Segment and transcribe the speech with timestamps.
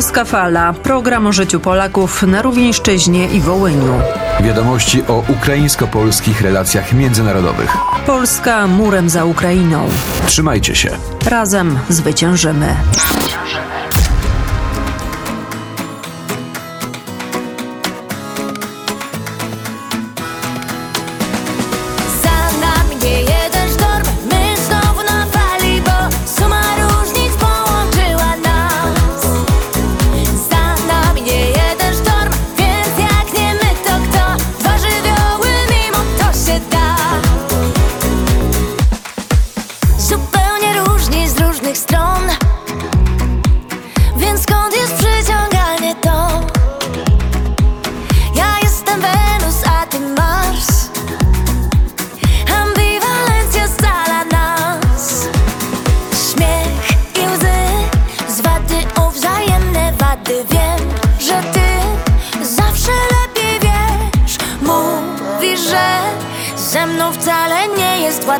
[0.00, 0.72] Polska Fala.
[0.72, 4.00] Program o życiu Polaków na Rówieńszczyźnie i Wołyniu.
[4.40, 7.76] Wiadomości o ukraińsko-polskich relacjach międzynarodowych.
[8.06, 9.88] Polska murem za Ukrainą.
[10.26, 10.90] Trzymajcie się.
[11.26, 12.76] Razem zwyciężymy.
[12.92, 13.79] Za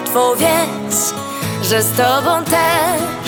[0.00, 1.14] łatwo Więc,
[1.62, 3.19] że z tobą też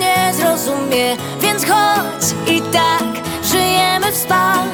[0.00, 1.16] nie zrozumie.
[1.40, 4.68] Więc chodź i tak, żyjemy w spak.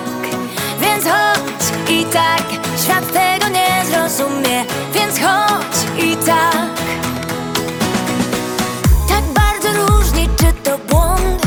[0.81, 2.43] Więc chodź i tak,
[2.85, 4.65] świat tego nie zrozumie.
[4.95, 6.77] Więc chodź i tak.
[9.09, 11.46] Tak bardzo różni, czy to błąd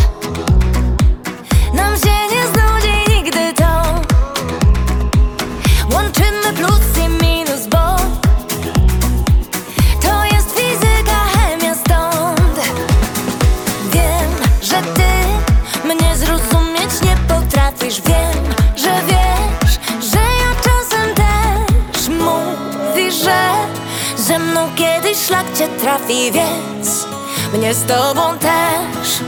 [25.29, 27.07] szlak cię trafi Więc
[27.53, 29.19] mnie z tobą też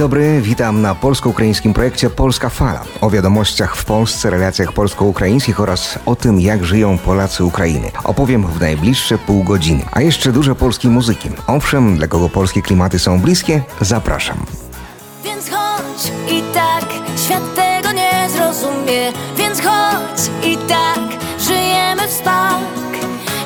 [0.00, 2.84] dobry, witam na polsko-ukraińskim projekcie Polska Fala.
[3.00, 7.90] O wiadomościach w Polsce, relacjach polsko-ukraińskich oraz o tym, jak żyją Polacy Ukrainy.
[8.04, 9.84] Opowiem w najbliższe pół godziny.
[9.92, 11.28] A jeszcze dużo polskiej muzyki.
[11.46, 14.46] Owszem, dla kogo polskie klimaty są bliskie, zapraszam.
[15.24, 16.84] więc chodź i tak,
[17.16, 19.12] świat tego nie zrozumie.
[19.36, 21.00] Więc chodź i tak,
[21.40, 22.90] żyjemy w spak.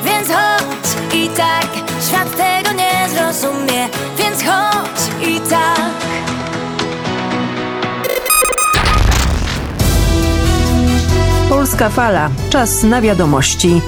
[0.04, 1.68] Więc chodź i tak,
[2.08, 3.88] świat tego nie zrozumie.
[4.18, 5.83] Więc chodź i tak.
[11.54, 12.30] Polska Fala.
[12.50, 13.80] Czas na wiadomości.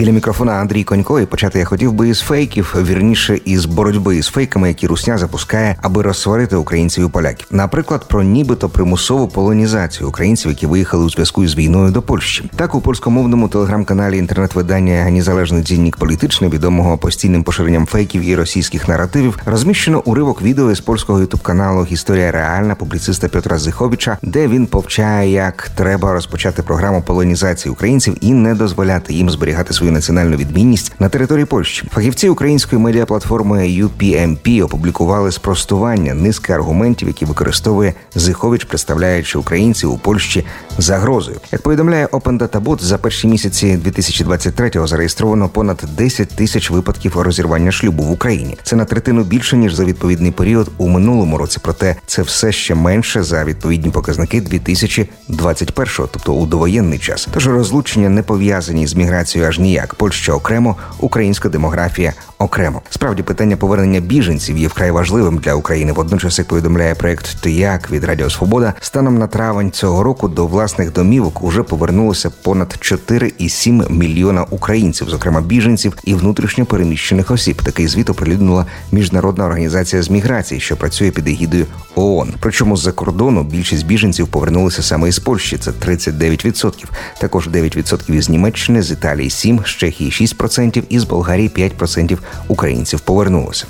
[0.00, 4.26] Біля мікрофона Андрій Конько і почати я хотів би із фейків, вірніше із боротьби з
[4.26, 7.46] фейками, які Русня запускає, аби розсварити українців і поляків.
[7.50, 12.50] Наприклад, про нібито примусову полонізацію українців, які виїхали у зв'язку із війною до Польщі.
[12.56, 19.38] Так у польськомовному телеграм-каналі інтернет-видання Незалежний дзінник політичний, відомого постійним поширенням фейків і російських наративів,
[19.46, 25.70] розміщено уривок відео із польського ютуб-каналу Історія реальна публіциста Петра Зиховича, де він повчає, як
[25.74, 31.44] треба розпочати програму полонізації українців і не дозволяти їм зберігати свою національну відмінність на території
[31.44, 31.88] Польщі.
[31.92, 40.44] Фахівці української медіаплатформи UPMP опублікували спростування низки аргументів, які використовує Зихович, представляючи українців у Польщі
[40.78, 41.40] загрозою.
[41.52, 47.72] Як повідомляє Open Data Bot, за перші місяці 2023-го зареєстровано понад 10 тисяч випадків розірвання
[47.72, 48.56] шлюбу в Україні.
[48.62, 51.58] Це на третину більше ніж за відповідний період у минулому році.
[51.62, 57.28] Проте це все ще менше за відповідні показники 2021-го, тобто у довоєнний час.
[57.32, 59.79] Тож розлучення не пов'язані з міграцією аж ніяк.
[59.80, 62.82] Як Польща окремо, українська демографія окремо.
[62.90, 65.92] Справді питання повернення біженців є вкрай важливим для України.
[65.92, 70.92] Водночас, як повідомляє проект «Тияк» від Радіо Свобода, станом на травень цього року до власних
[70.92, 77.62] домівок уже повернулося понад 4,7 мільйона українців, зокрема біженців і внутрішньо переміщених осіб.
[77.62, 82.34] Такий звіт оприлюднила міжнародна організація з міграції, що працює під егідою ООН.
[82.40, 85.58] Причому з-за кордону більшість біженців повернулися саме із Польщі.
[85.58, 86.72] Це 39%.
[87.20, 92.18] Також 9% із Німеччини, з Італії 7%, Чехії 6% і з Болгарії 5%
[92.48, 93.66] українців повернулося.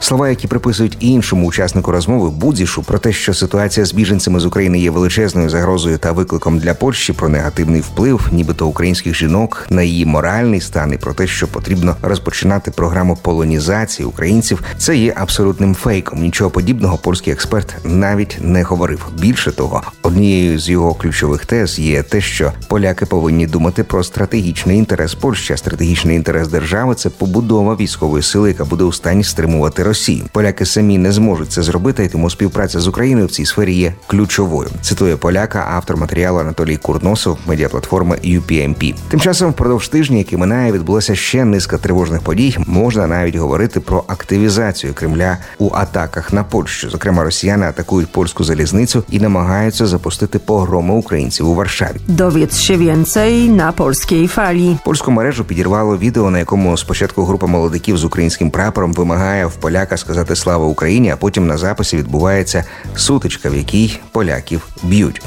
[0.00, 4.78] Слова, які приписують іншому учаснику розмови Будзішу про те, що ситуація з біженцями з України
[4.78, 10.06] є величезною загрозою та викликом для Польщі про негативний вплив, нібито українських жінок на її
[10.06, 16.20] моральний стан і про те, що потрібно розпочинати програму полонізації українців, це є абсолютним фейком.
[16.20, 19.06] Нічого подібного польський експерт навіть не говорив.
[19.18, 24.78] Більше того, однією з його ключових тез є те, що поляки повинні думати про стратегічний
[24.78, 25.52] інтерес Польщі.
[25.52, 30.24] А стратегічний інтерес держави це побудова військової сили, яка буде у стані стримувати Росію.
[30.32, 33.94] Поляки самі не зможуть це зробити, і тому співпраця з Україною в цій сфері є
[34.06, 34.68] ключовою.
[34.80, 38.94] Цитує поляка, автор матеріалу Анатолій Курносов, медіаплатформи UPMP.
[39.08, 42.56] Тим часом, впродовж тижня, який минає, відбулася ще низка тривожних подій.
[42.66, 46.90] Можна навіть говорити про активізацію Кремля у атаках на Польщу.
[46.90, 51.96] Зокрема, росіяни атакують польську залізницю і намагаються запустити погроми українців у Варшаві.
[52.08, 54.76] Dowiedz się więcej na polskiej fali.
[54.84, 59.96] Польську мережу підірвало відео, на якому спочатку група молодиків з українським прапором вимагає в поляка
[59.96, 62.64] сказати слава Україні, а потім на записі відбувається
[62.96, 65.22] сутичка, в якій поляків б'ють.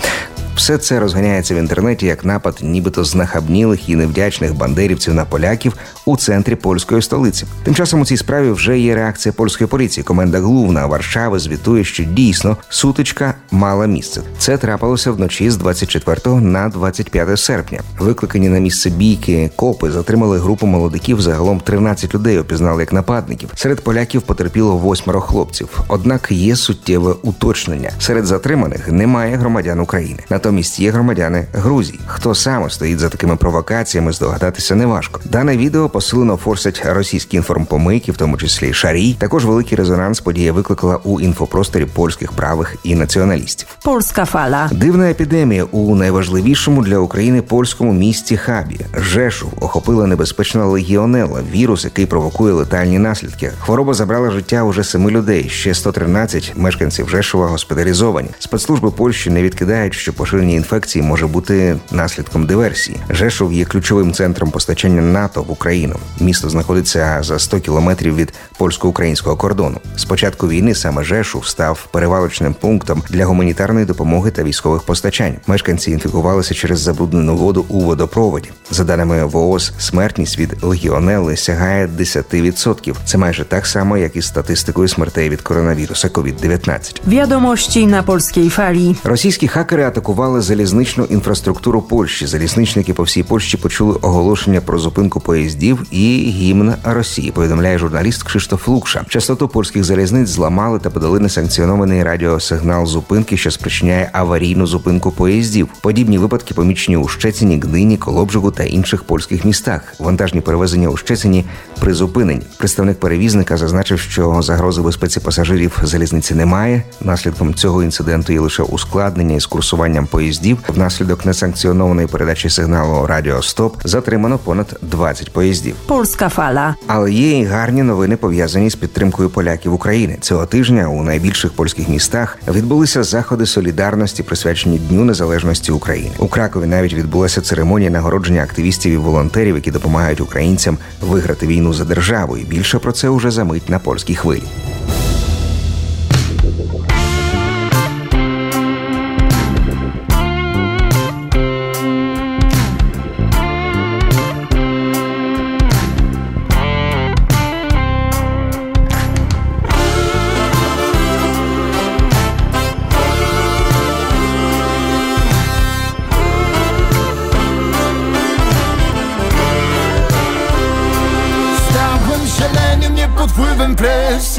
[0.55, 5.73] Все це розганяється в інтернеті як напад, нібито знахабнілих і невдячних бандерівців на поляків
[6.05, 7.45] у центрі польської столиці.
[7.63, 10.03] Тим часом у цій справі вже є реакція польської поліції.
[10.03, 14.21] Коменда Глувна Варшави звітує, що дійсно сутичка мала місце.
[14.37, 17.79] Це трапилося вночі з 24 на 25 серпня.
[17.99, 21.21] Викликані на місце бійки копи затримали групу молодиків.
[21.21, 23.49] Загалом 13 людей опізнали як нападників.
[23.55, 25.81] Серед поляків потерпіло восьмеро хлопців.
[25.87, 27.91] Однак є суттєве уточнення.
[27.99, 30.19] Серед затриманих немає громадян України.
[30.41, 31.99] Натомість є громадяни Грузії.
[32.05, 35.19] Хто саме стоїть за такими провокаціями, здогадатися неважко.
[35.25, 39.15] Дане відео посилено форсять російські інформпомийки, в тому числі Шарій.
[39.19, 43.67] Також великий резонанс подія викликала у інфопросторі польських правих і націоналістів.
[43.85, 44.73] Polska fala.
[44.73, 48.79] Дивна епідемія у найважливішому для України польському місті Хабі.
[48.97, 53.51] Жешув охопила небезпечна легіонела, вірус, який провокує летальні наслідки.
[53.59, 55.49] Хвороба забрала життя уже семи людей.
[55.49, 58.29] Ще 113 мешканців Жешува госпіталізовані.
[58.39, 62.97] Спецслужби Польщі не відкидають, що поширення інфекції може бути наслідком диверсії.
[63.09, 65.95] Жешув є ключовим центром постачання НАТО в Україну.
[66.19, 69.77] Місто знаходиться за 100 кілометрів від польсько-українського кордону.
[69.95, 75.35] З початку війни саме Жешув став перевалочним пунктом для гуманітарної допомоги та військових постачань.
[75.47, 78.49] Мешканці інфікувалися через забруднену воду у водопроводі.
[78.71, 82.95] За даними ВООЗ, смертність від легіонели сягає 10%.
[83.05, 87.01] Це майже так само, як і статистикою смертей від коронавіруса COVID-19.
[87.07, 88.95] Wiadomości na polskiej fali.
[89.03, 92.27] Російські хакери атакували залізничну інфраструктуру Польщі.
[92.27, 97.31] Залізничники по всій Польщі почули оголошення про зупинку поїздів і гімн Росії.
[97.31, 99.05] Повідомляє журналіст Кшиштоф Лукша.
[99.07, 105.67] Частоту польських залізниць зламали та подали несанкціонований радіосигнал зупинки, що спричиняє аварійну зупинку поїздів.
[105.81, 109.93] Подібні випадки помічені у Щецині, Гдині, Колобжигу та інших польських містах.
[109.99, 111.45] Вантажні перевезення у Щецині
[111.79, 112.41] призупинені.
[112.57, 116.83] Представник перевізника зазначив, що загрози безпеці пасажирів залізниці немає.
[117.01, 120.57] Наслідком цього інциденту є лише ускладнення із курсуванням поїздів.
[120.67, 125.75] Внаслідок несанкціонованої передачі сигналу Радіо Стоп затримано понад 20 поїздів.
[125.87, 126.73] Polska fala.
[126.87, 130.17] Але є і гарні новини пов'язані з підтримкою поляків України.
[130.21, 136.11] Цього тижня у найбільших польських містах відбулися заходи солідарності, присвячені Дню Незалежності України.
[136.17, 141.85] У Кракові навіть відбулася церемонія нагородження активістів і волонтерів, які допомагають українцям виграти війну за
[141.85, 142.37] державу.
[142.37, 144.43] І більше про це уже за мить на польській хвилі.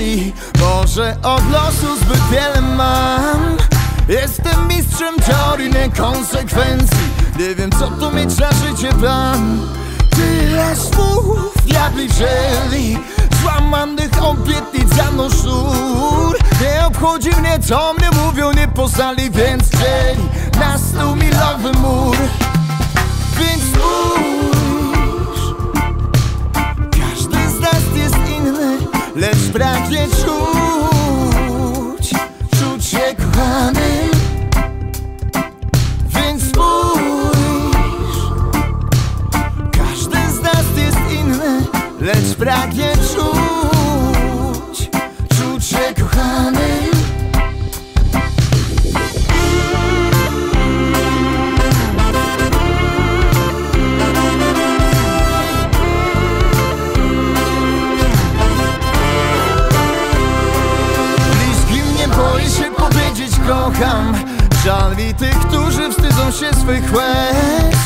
[0.03, 3.57] Presji Może od losu zbyt wiele mam.
[4.09, 9.69] Jestem mistrzem teorii niekonsekwencji Nie wiem co tu mieć na życie plan.
[10.11, 12.99] Tyle słów diabli wzięli.
[13.43, 15.29] Złamanych obietnic za mną
[16.61, 20.29] Nie obchodzi mnie co mnie mówią, nie poznali Więc dzieli
[20.61, 22.17] na stu milowy mur.
[23.39, 24.52] Więc spójrz
[29.53, 32.11] pragnie czuć,
[32.59, 34.11] czuć się kochanym.
[36.15, 38.17] Więc spójrz,
[39.73, 41.67] każdy z nas jest inny,
[42.01, 44.91] lecz pragnie czuć,
[45.29, 46.52] czuć się kochanym.
[63.63, 64.15] Kocham.
[64.65, 67.77] Żal mi tych, którzy wstydzą się swych łez.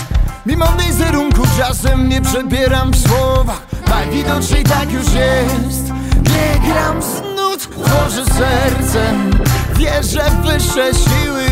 [0.46, 5.92] Mimo wizerunku czasem nie przebieram w słowach Najwidoczniej tak już jest.
[6.22, 9.30] Nie gram z nut, tworzę sercem.
[9.74, 11.46] Wierzę w wyższe siły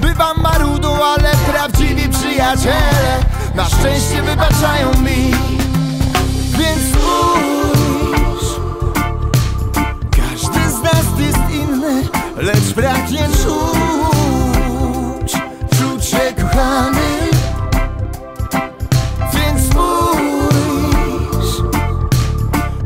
[0.00, 3.18] Bywam marudą, ale prawdziwi przyjaciele
[3.54, 5.34] Na szczęście wybaczają mi.
[6.58, 8.60] Więc spójrz.
[10.10, 12.02] Każdy z nas jest inny,
[12.36, 15.32] lecz pragnie czuć,
[15.78, 17.00] czuć się kochany.
[19.34, 21.62] Więc spójrz,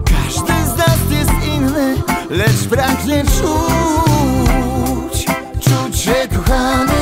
[0.05, 1.95] każdy z nas jest inny,
[2.31, 5.27] lecz pragnie czuć,
[5.61, 6.93] czuć się kochany.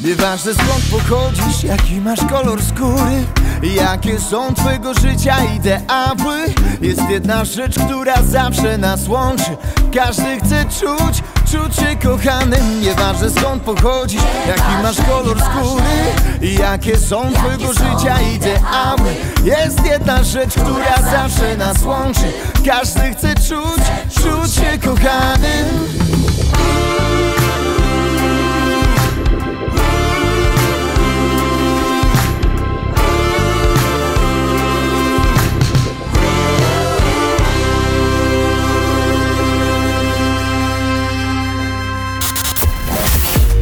[0.00, 3.24] Nieważne skąd pochodzisz, jaki masz kolor skóry
[3.62, 6.36] Jakie są twojego życia ideały?
[6.80, 9.56] Jest jedna rzecz, która zawsze nas łączy.
[9.94, 12.80] Każdy chce czuć, czuć się kochanym.
[12.80, 16.52] Nieważne skąd pochodzisz, jaki masz kolor skóry.
[16.58, 19.14] Jakie są twojego życia ideały?
[19.44, 22.32] Jest jedna rzecz, która zawsze nas łączy.
[22.66, 23.82] Każdy chce czuć,
[24.14, 26.15] czuć się kochanym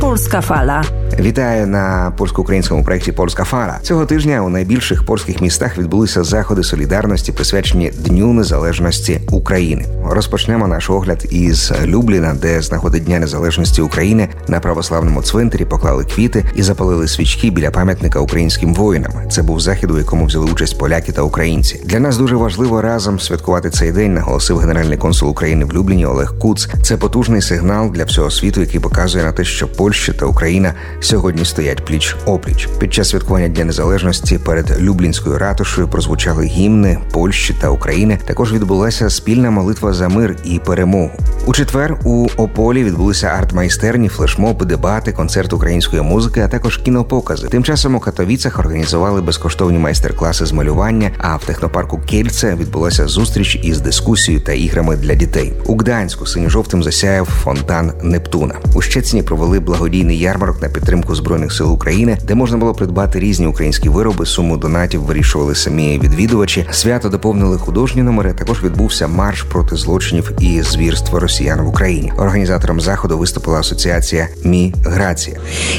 [0.04, 1.03] Polska Fala.
[1.20, 3.78] Вітаю на польсько-українському проєкті Польська Фара.
[3.82, 9.84] Цього тижня у найбільших польських містах відбулися заходи солідарності, присвячені Дню Незалежності України.
[10.11, 16.04] Розпочнемо наш огляд із Любліна, де з нагоди Дня Незалежності України на православному цвинтарі поклали
[16.04, 19.12] квіти і запалили свічки біля пам'ятника українським воїнам.
[19.30, 21.80] Це був захід, у якому взяли участь поляки та українці.
[21.84, 26.38] Для нас дуже важливо разом святкувати цей день, наголосив генеральний консул України в Любліні Олег
[26.38, 26.68] Куц.
[26.82, 31.44] Це потужний сигнал для всього світу, який показує на те, що Польща та Україна сьогодні
[31.44, 32.68] стоять пліч опліч.
[32.78, 38.18] Під час святкування Дня Незалежності перед Люблінською ратушею прозвучали гімни Польщі та України.
[38.24, 41.10] Також відбулася спільна молитва за мир і перемогу.
[41.46, 47.48] У четвер у Ополі відбулися арт-майстерні, флешмоби, дебати, концерт української музики, а також кінопокази.
[47.48, 51.10] Тим часом у Катовіцях організували безкоштовні майстер-класи з малювання.
[51.18, 55.52] А в технопарку Кельце відбулася зустріч із дискусією та іграми для дітей.
[55.66, 58.54] У Гданську синьо-жовтим засяяв фонтан Нептуна.
[58.74, 63.46] У Щецині провели благодійний ярмарок на підтримку збройних сил України, де можна було придбати різні
[63.46, 64.26] українські вироби.
[64.26, 66.66] Суму донатів вирішували самі відвідувачі.
[66.70, 68.32] Свято доповнили художні номери.
[68.32, 72.12] Також відбувся марш проти злочинів і звірства росіян в Україні.
[72.18, 75.36] Організатором заходу виступила асоціація Міграція.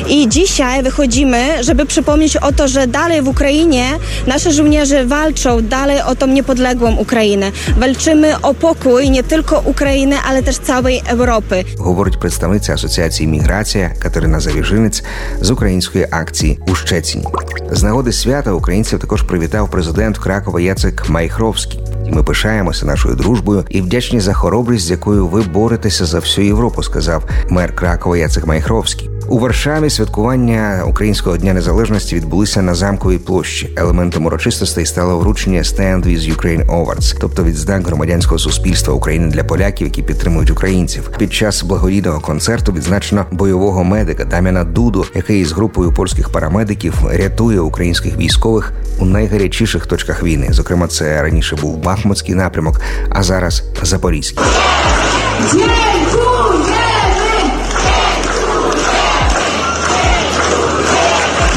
[0.10, 3.86] I dzisiaj wychodzimy, żeby przypomnieć o to, że dalej w Ukrainie
[4.28, 7.52] nasze żołnierze walczą dalej o tą niepodległą Ukrainę.
[7.80, 11.66] Walczymy o pokój nie tylko Ukrainy, ale też całej Europy.
[11.78, 14.95] говорить представниця асоціації Міграція Катерина Завіжинець
[15.42, 17.26] з української акції у Щецині.
[17.72, 21.80] З нагоди свята українців також привітав президент Кракова Яцек Майхровський.
[22.12, 26.84] Ми пишаємося нашою дружбою і вдячні за хоробрість, з якою ви боретеся за всю Європу,
[26.84, 29.10] сказав мер Кракова Яцек Майхровський.
[29.28, 33.70] У Варшаві святкування Українського дня незалежності відбулися на замковій площі.
[33.76, 39.88] Елементом урочистостей стало вручення Stand with Ukraine Awards, тобто відзнак громадянського суспільства України для поляків,
[39.88, 41.10] які підтримують українців.
[41.18, 47.60] Під час благодійного концерту відзначено бойового медика Дам'яна Дуду, який із групою польських парамедиків рятує
[47.60, 50.48] українських військових у найгарячіших точках війни.
[50.50, 54.46] Зокрема, це раніше був Бахмутський напрямок, а зараз Запорізький.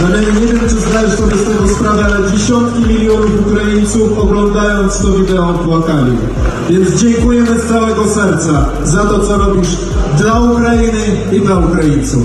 [0.02, 5.12] No nie, wiem, czy zdajesz sobie z tego sprawę, ale dziesiątki milionów Ukraińców oglądając to
[5.12, 6.16] wideo płakali.
[6.70, 9.68] Więc dziękujemy z całego serca za to, co robisz
[10.18, 12.22] dla Ukrainy i dla Ukraińców.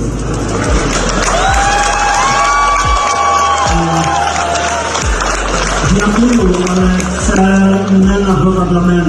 [5.96, 6.88] Gratuluję, ale
[7.18, 9.04] chcę nagroda dla mnie.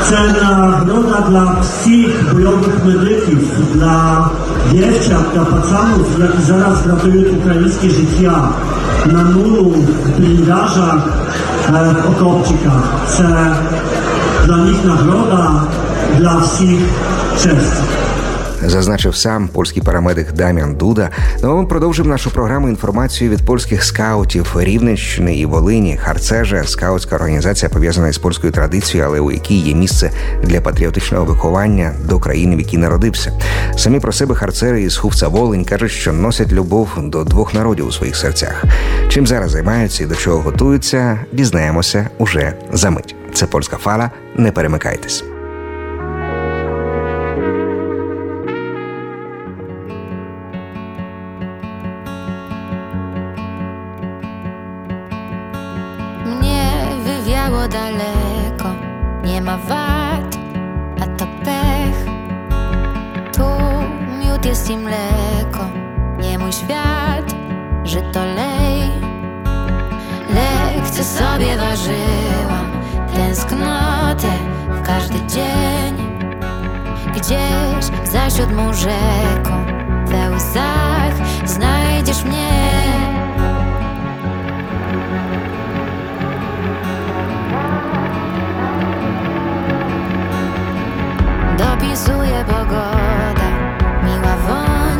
[0.00, 1.60] Chcę nagroda dla
[1.90, 4.30] wszystkich bojowych medyków, dla
[4.72, 8.30] Dziewczak dla pacanów, jak zaraz ratują ukraińskie życie
[9.12, 9.70] na muru,
[10.04, 11.08] w blindażach,
[11.68, 12.72] e, w.
[13.08, 13.26] To
[14.46, 15.66] dla nich nagroda,
[16.18, 16.80] dla wszystkich
[17.36, 17.99] cześć.
[18.66, 21.10] Зазначив сам польський парамедик Дам'ян Дуда.
[21.42, 25.96] Ну а ми продовжимо нашу програму інформацією від польських скаутів Рівненщини і Волині.
[25.96, 30.10] Харцежа скаутська організація пов'язана із польською традицією, але у якій є місце
[30.44, 33.32] для патріотичного виховання до країни, в якій народився.
[33.76, 37.92] Самі про себе харцери із Хувца Волинь кажуть, що носять любов до двох народів у
[37.92, 38.64] своїх серцях.
[39.08, 43.14] Чим зараз займаються і до чого готуються, дізнаємося уже за мить.
[43.34, 44.10] Це польська фала.
[44.36, 45.24] Не перемикайтесь.
[91.90, 93.48] Dopisuje pogoda,
[94.04, 94.98] miła woń,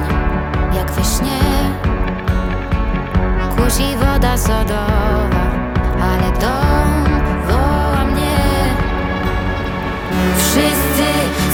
[0.74, 1.42] jak we śnie.
[3.56, 5.44] Kusi woda sodowa,
[6.02, 7.04] ale dom
[7.48, 8.38] woła mnie.
[10.36, 11.08] Wszyscy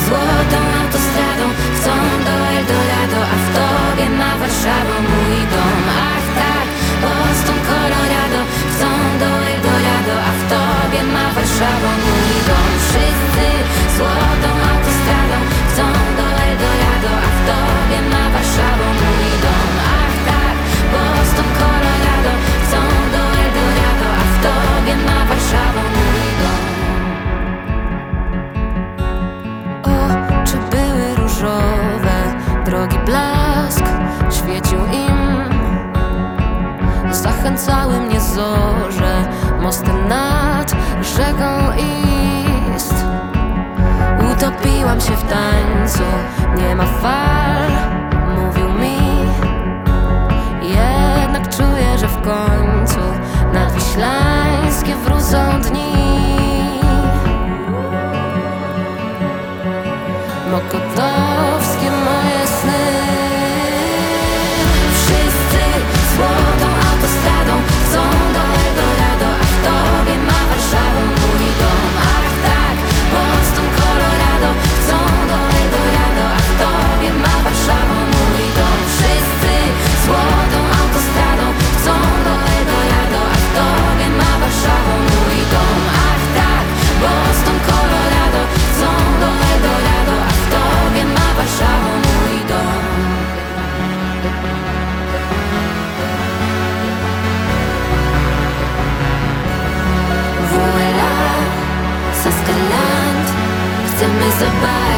[0.05, 1.45] złotą autostradą
[1.76, 1.93] chcą
[2.26, 5.83] do Eldorado, a w tobie ma Warszawa mój dom.
[6.12, 6.66] Ach tak,
[7.02, 8.40] Boston, Colorado
[8.71, 8.88] chcą
[9.21, 11.96] do Eldorado, a w tobie ma Warszawa
[37.47, 39.29] Zachęcały mnie zorze,
[39.61, 41.47] mostem nad rzeką
[42.76, 42.95] Ist.
[44.33, 46.03] Utopiłam się w tańcu,
[46.57, 47.71] nie ma fal,
[48.37, 48.99] mówił mi.
[50.62, 53.01] Jednak czuję, że w końcu
[53.53, 55.92] nadwiślańskie wrócą dni.
[60.51, 61.26] Mokotowskie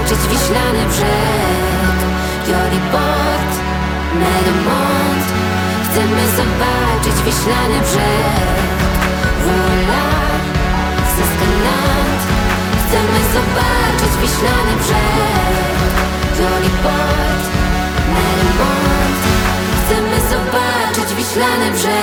[0.09, 1.99] zobaczyć wiślany brzeg.
[2.49, 3.53] Joriport,
[4.15, 5.27] Merymont
[5.85, 8.59] Chcemy zobaczyć wiślany brzeg.
[9.45, 10.09] WLA,
[11.15, 12.21] Saskaland
[12.81, 15.89] Chcemy zobaczyć wiślany brzeg.
[16.41, 17.45] Joriport,
[18.15, 19.21] Merymont
[19.79, 21.98] Chcemy zobaczyć wiślany brzeg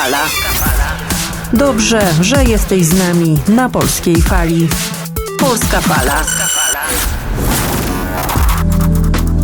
[0.00, 0.24] fala.
[1.52, 4.68] Dobrze, że jesteś z nami na polskiej fali.
[5.38, 6.24] Polska fala.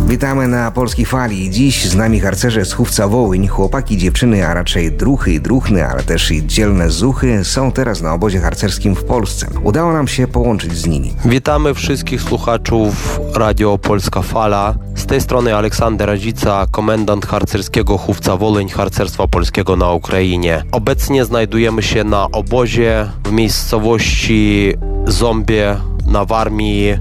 [0.07, 1.49] Witamy na Polskiej Fali.
[1.49, 6.03] Dziś z nami harcerze z Chówca Wołyń, chłopaki, dziewczyny, a raczej druchy i druchny, ale
[6.03, 9.47] też i dzielne zuchy są teraz na obozie harcerskim w Polsce.
[9.63, 11.13] Udało nam się połączyć z nimi.
[11.25, 14.75] Witamy wszystkich słuchaczów Radio Polska Fala.
[14.95, 20.63] Z tej strony Aleksander Radzica, komendant harcerskiego Chówca Woleń Harcerstwa Polskiego na Ukrainie.
[20.71, 24.73] Obecnie znajdujemy się na obozie w miejscowości
[25.07, 25.63] Zombie
[26.05, 26.97] na Warmii,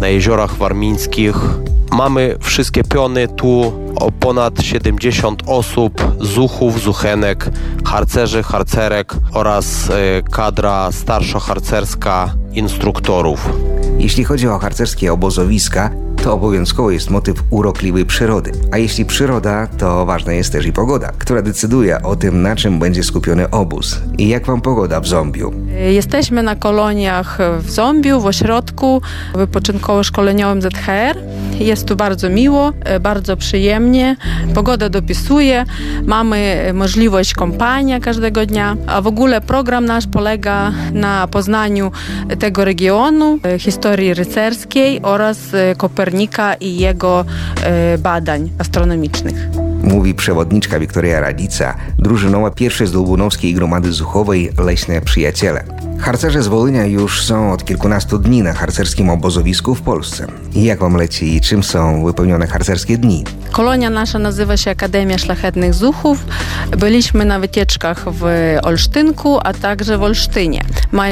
[0.00, 1.36] na jeziorach warmińskich.
[1.92, 3.72] Mamy wszystkie piony tu,
[4.20, 7.50] ponad 70 osób, zuchów, zuchenek,
[7.84, 13.48] harcerzy, harcerek oraz e, kadra starszo-harcerska instruktorów.
[13.98, 15.90] Jeśli chodzi o harcerskie obozowiska,
[16.24, 18.52] to obowiązkowo jest motyw urokliwej przyrody.
[18.72, 22.78] A jeśli przyroda, to ważna jest też i pogoda, która decyduje o tym, na czym
[22.78, 24.00] będzie skupiony obóz.
[24.18, 25.52] I jak wam pogoda w Zombiu?
[25.90, 29.02] Jesteśmy na koloniach w Zombiu, w ośrodku
[29.34, 31.16] wypoczynkowo-szkoleniowym ZHR.
[31.58, 34.16] Jest tu bardzo miło, e, bardzo przyjemnie.
[34.54, 35.64] Pogoda dopisuje,
[36.06, 41.92] mamy możliwość kąpania każdego dnia, a w ogóle program nasz polega na poznaniu
[42.38, 45.74] tego regionu, historii rycerskiej oraz e,
[46.10, 47.24] Kopernika i jego
[47.62, 49.48] e, badań astronomicznych.
[49.82, 55.89] Mówi przewodniczka Wiktoria Radica, drużynowa pierwszej z Dłubunowskiej Gromady Zuchowej Leśne Przyjaciele.
[56.00, 60.26] Harcerze z Wolynia już są od kilkunastu dni na harcerskim obozowisku w Polsce.
[60.54, 63.24] Jak wam leci i czym są wypełnione harcerskie dni?
[63.52, 66.26] Kolonia nasza nazywa się Akademia Szlachetnych Zuchów.
[66.78, 68.24] Byliśmy na wycieczkach w
[68.62, 70.60] Olsztynku, a także w Olsztynie.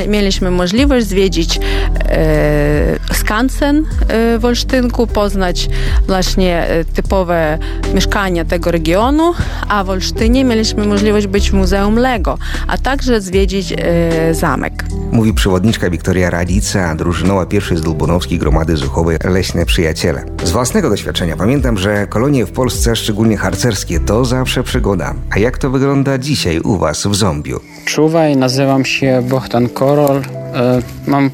[0.08, 1.60] Mieliśmy możliwość zwiedzić
[2.08, 5.68] e, skansen e, w Olsztynku, poznać
[6.06, 7.58] właśnie e, typowe
[7.94, 9.32] mieszkania tego regionu,
[9.68, 14.77] a w Olsztynie mieliśmy możliwość być w Muzeum Lego, a także zwiedzić e, zamek.
[15.12, 20.24] Mówi przewodniczka Wiktoria Radica, drużynowa pierwszej z Dłubunowskiej Gromady Zuchowej Leśne Przyjaciele.
[20.44, 25.14] Z własnego doświadczenia pamiętam, że kolonie w Polsce, szczególnie harcerskie, to zawsze przygoda.
[25.30, 27.60] A jak to wygląda dzisiaj u was w Zombiu?
[27.84, 30.22] Czuwaj, nazywam się Bohdan Korol.
[30.54, 31.30] E, Mam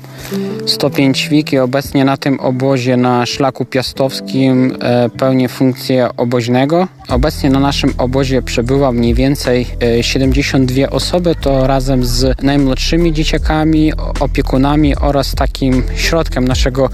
[0.67, 1.59] stopień ćwiki.
[1.59, 6.89] Obecnie na tym obozie na szlaku piastowskim e, pełnię funkcję oboźnego.
[7.09, 9.67] Obecnie na naszym obozie przebywa mniej więcej
[9.99, 11.35] e, 72 osoby.
[11.41, 16.91] To razem z najmłodszymi dzieciakami, opiekunami oraz takim środkiem naszego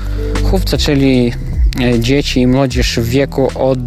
[0.50, 1.49] chówca, czyli e,
[1.98, 3.78] dzieci i młodzież w wieku od,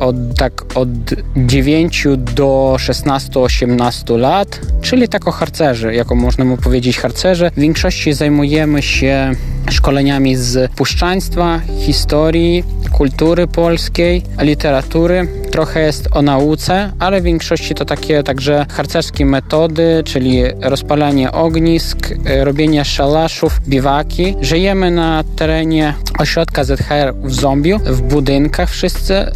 [0.00, 0.88] od, tak, od
[1.36, 7.50] 9 do 16-18 lat, czyli tak o harcerzy, jako można mu powiedzieć harcerze.
[7.50, 9.30] W większości zajmujemy się
[9.70, 12.64] szkoleniami z puszczaństwa, historii,
[12.98, 15.28] kultury polskiej, literatury.
[15.50, 21.98] Trochę jest o nauce, ale w większości to takie także harcerskie metody, czyli rozpalanie ognisk,
[22.26, 24.34] e, robienie szalaszów, biwaki.
[24.40, 29.14] Żyjemy na terenie ośrodka ZHR w Zombiu, w budynkach wszyscy.
[29.14, 29.30] E,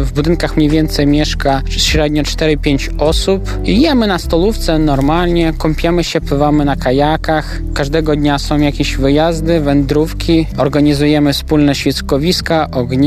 [0.00, 3.50] W budynkach mniej więcej mieszka średnio 4-5 osób.
[3.64, 7.60] Jemy na stolówce normalnie, kąpiemy się, pływamy na kajakach.
[7.74, 10.46] Każdego dnia są jakieś wyjazdy, wędrówki.
[10.56, 13.01] Organizujemy wspólne świeckowiska, ogniska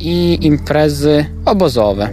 [0.00, 2.08] i imprezy obozowe.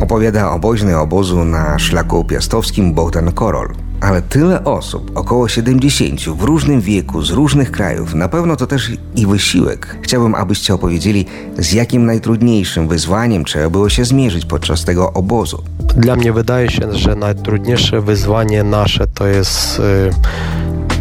[0.00, 3.68] Opowiada oboźny obozu na szlaku piastowskim Bogdan Korol.
[4.00, 8.90] Ale tyle osób, około 70 w różnym wieku, z różnych krajów, na pewno to też
[9.14, 9.96] i wysiłek.
[10.02, 11.26] Chciałbym, abyście opowiedzieli,
[11.58, 15.62] z jakim najtrudniejszym wyzwaniem trzeba było się zmierzyć podczas tego obozu.
[15.96, 20.10] Dla mnie wydaje się, że najtrudniejsze wyzwanie nasze to jest y,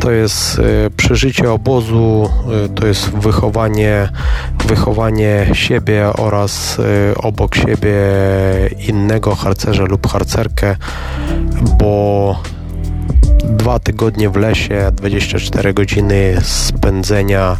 [0.05, 2.29] to jest y, przeżycie obozu,
[2.65, 4.09] y, to jest wychowanie,
[4.65, 7.95] wychowanie siebie oraz y, obok siebie
[8.87, 10.75] innego harcerza lub harcerkę,
[11.79, 12.39] bo
[13.43, 17.57] dwa tygodnie w lesie, 24 godziny spędzenia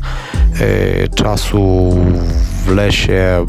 [1.16, 1.94] czasu
[2.66, 3.46] w lesie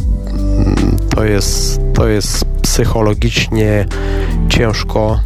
[1.15, 3.87] to jest, to jest psychologicznie
[4.49, 5.21] ciężko,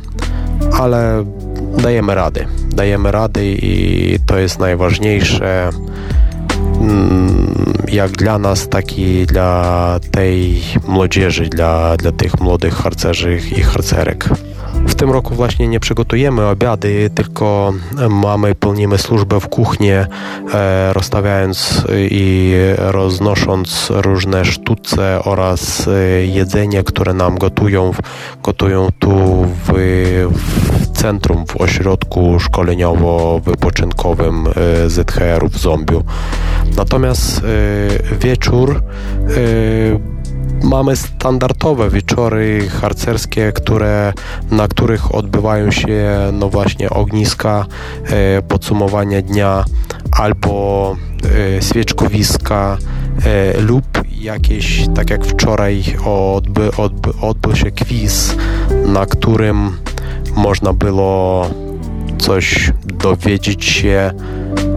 [0.72, 1.24] ale
[1.82, 2.59] dajemy rady.
[2.80, 5.70] Dajemy rady i to jest najważniejsze
[6.80, 7.54] mm,
[7.92, 14.28] jak dla nas, tak i dla tej młodzieży, dla, dla tych młodych harcerzy i harcerek.
[14.86, 17.72] W tym roku właśnie nie przygotujemy obiady, tylko
[18.10, 20.06] mamy, pełnimy służbę w kuchni, e,
[20.92, 27.92] rozstawiając i roznosząc różne sztuce oraz e, jedzenie, które nam gotują,
[28.42, 29.72] gotują tu w,
[30.32, 34.52] w centrum, w ośrodku szkoleniowo-wypoczynkowym e,
[34.90, 36.04] ZHR w Zombiu.
[36.76, 37.42] Natomiast e,
[38.16, 38.80] wieczór e,
[40.62, 44.12] Mamy standardowe wieczory harcerskie, które,
[44.50, 47.66] na których odbywają się no właśnie ogniska,
[48.48, 49.64] podsumowanie dnia
[50.12, 50.96] albo
[51.60, 52.78] świeczkowiska,
[53.60, 58.36] lub jakieś, tak jak wczoraj odby, odby, odbył się quiz,
[58.86, 59.72] na którym
[60.36, 61.46] można było
[62.18, 64.10] coś dowiedzieć się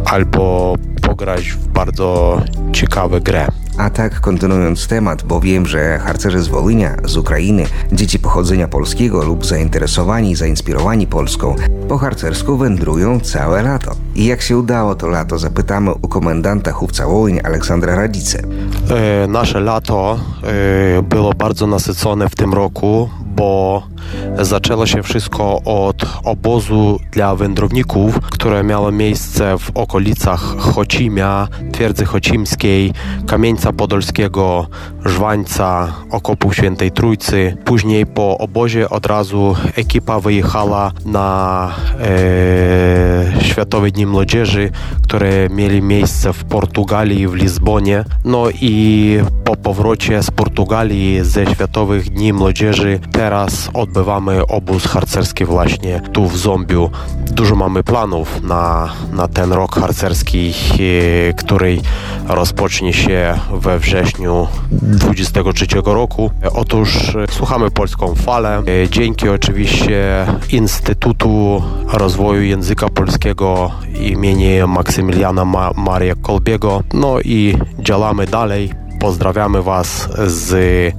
[0.05, 3.47] albo pograć w bardzo ciekawą grę.
[3.77, 9.23] A tak kontynuując temat, bo wiem, że harcerze z Wołynia, z Ukrainy, dzieci pochodzenia polskiego
[9.23, 11.55] lub zainteresowani zainspirowani Polską,
[11.87, 13.91] po harcersku wędrują całe lato.
[14.15, 18.43] I jak się udało to lato, zapytamy u komendanta Chówca Wołyń Aleksandra Radice.
[18.89, 20.19] E, nasze lato
[20.97, 23.83] e, było bardzo nasycone w tym roku, bo
[24.41, 32.93] zaczęło się wszystko od obozu dla wędrowników, które miało miejsce w okolicach Chocimia, twierdzy chocimskiej,
[33.27, 34.67] Kamieńca Podolskiego,
[35.05, 37.57] Żwańca, Okopu Świętej Trójcy.
[37.65, 44.69] Później po obozie od razu ekipa wyjechała na e, Światowe Dni Młodzieży,
[45.03, 48.03] które mieli miejsce w Portugalii w Lizbonie.
[48.25, 56.01] No i po powrocie z Portugalii ze Światowych Dni Młodzieży teraz odbywamy obóz harcerski właśnie
[56.13, 56.89] tu w Zombiu.
[57.31, 60.53] Dużo mamy planów na, na ten rok harcerski,
[61.29, 61.77] e, który
[62.27, 66.31] rozpocznie się we wrześniu 23 roku.
[66.53, 68.63] Otóż e, słuchamy polską falę.
[68.83, 71.63] E, Dzięki oczywiście Instytutu
[71.93, 76.83] Rozwoju Języka Polskiego imieni Maksymiliana Ma- Maria Kolbiego.
[76.93, 78.71] No i działamy dalej.
[78.99, 80.49] Pozdrawiamy Was z,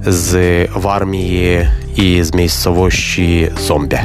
[0.07, 0.35] z
[0.75, 1.57] Warmii
[1.97, 3.97] i z miejscowości Zombie.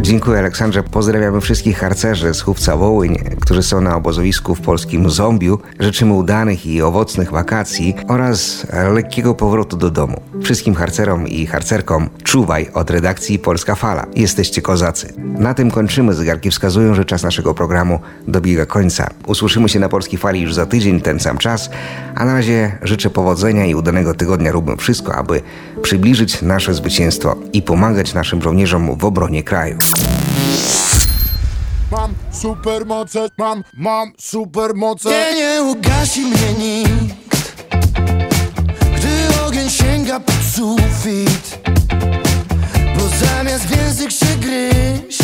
[0.00, 0.82] Dziękuję Aleksandrze.
[0.82, 5.58] Pozdrawiamy wszystkich harcerzy z Chówca Wołyń, którzy są na obozowisku w polskim Zombiu.
[5.80, 10.20] Życzymy udanych i owocnych wakacji oraz lekkiego powrotu do domu.
[10.42, 14.06] Wszystkim harcerom i harcerkom czuwaj od redakcji Polska Fala.
[14.16, 15.12] Jesteście kozacy.
[15.18, 16.14] Na tym kończymy.
[16.14, 19.10] Zegarki wskazują, że czas naszego programu dobiega końca.
[19.26, 21.70] Usłyszymy się na Polskiej Fali już za tydzień, ten sam czas.
[22.14, 24.52] A na razie życzę powodzenia i udanego tygodnia.
[24.52, 25.42] Róbmy wszystko, aby
[25.82, 29.78] przybliżyć nasze zwycięstwo i pomagać naszym żołnierzom w obronie kraju.
[31.90, 35.08] Mam supermoce, mam, mam supermoce.
[35.10, 37.14] Nie, nie ugasi mnie nikt
[38.96, 41.58] Gdy ogień sięga pod sufit.
[42.96, 45.22] Bo zamiast w język się gryźć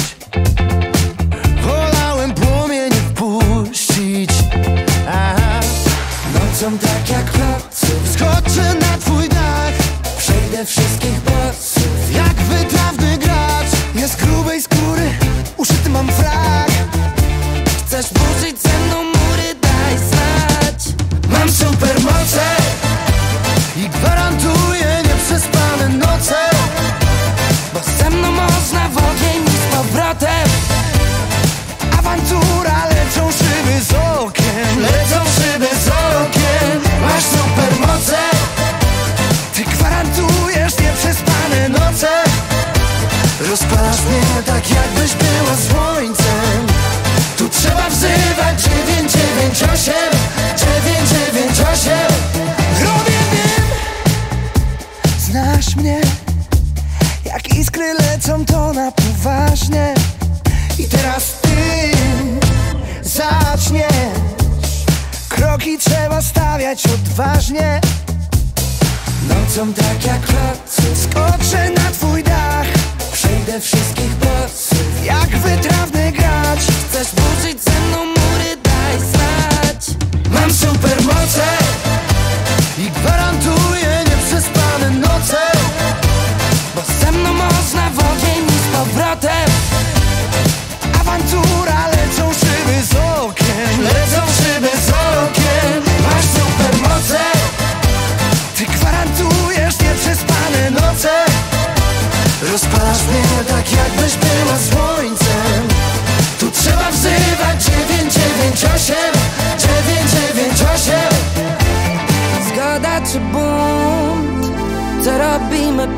[1.63, 4.31] Wolałem płomienie wpuścić.
[5.09, 5.61] Aha.
[6.35, 9.75] Nocą tak jak kloców Skoczę na twój dach.
[10.19, 11.22] Przejdę wszystkich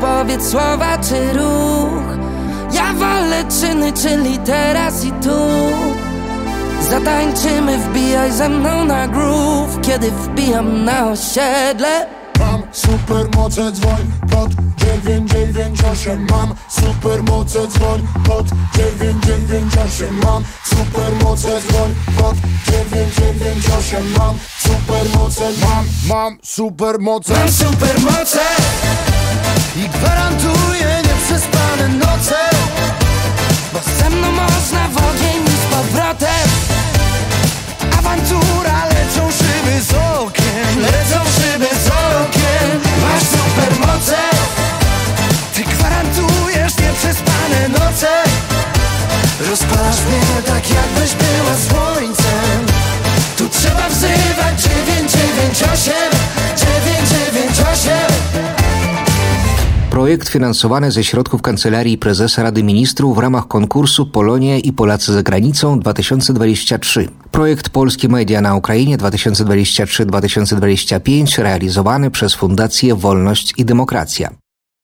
[0.05, 2.17] Powiedz słowa czy ruch?
[2.73, 5.39] Ja wolę czyny, czyli teraz i tu.
[6.89, 9.81] Zatańczymy, wbijaj ze mną na groove.
[9.81, 12.07] Kiedy wbijam na osiedle.
[12.39, 24.03] Mam supermoce, dzwoń pod 998 Mam supermoce, dzwoń pod 998 Mam supermoce, dzwoń pod 998
[24.17, 24.35] Mam
[24.85, 27.33] supermoce Mam, mam supermoce.
[27.33, 28.39] Mam supermoce
[29.75, 32.35] I gwarantuję nieprzespane noce.
[33.73, 36.49] Bo ze mną można w ogień i z powrotem.
[37.99, 44.17] Awantura, lecą szyby z okiem Lecą szyby z okiem Masz supermoce.
[45.53, 48.07] Ty gwarantujesz nieprzespane noce.
[49.49, 52.04] Rozpalasz mnie tak jakbyś była słońce
[60.05, 65.23] Projekt finansowany ze środków Kancelarii Prezesa Rady Ministrów w ramach konkursu Polonia i Polacy za
[65.23, 67.07] granicą 2023.
[67.31, 74.44] Projekt Polskie Media na Ukrainie 2023-2025 realizowany przez Fundację Wolność i Demokracja.